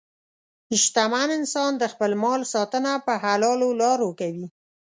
[0.81, 4.47] شتمن انسان د خپل مال ساتنه په حلالو لارو کوي.